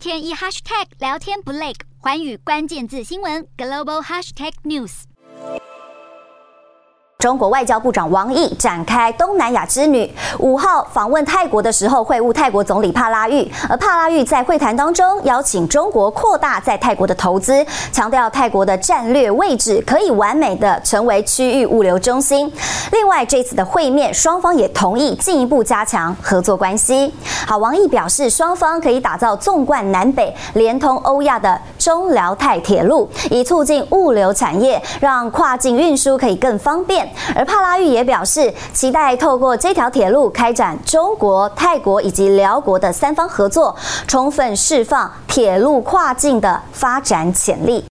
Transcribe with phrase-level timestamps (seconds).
[0.00, 5.02] 天一 hashtag 聊天不累，寰宇关键字新闻 global hashtag news。
[7.18, 17.62] 中国外交部长王毅展开东南亚之旅，五号访问泰国的时候会晤泰国总理帕拉育，而帕拉育在会谈当中邀请中国扩大在泰国的投资，
[17.92, 22.50] 强调泰国的战略位置可以完美的成为区域物流中心。
[22.90, 27.12] 另外，这次的会面双方也同意进一步加强合作关系。
[27.46, 37.08] 好，王毅表示，双方可以打造纵贯南北、连通欧亚的中辽泰铁路，以促进物流产业，让跨境运输可以更方便。
[37.34, 43.74] 而帕拉育也表示，期待透过这条铁路开展中国、泰国以及寮国的三方合作，
[44.06, 47.84] 充分释放铁路跨境的发展潜力。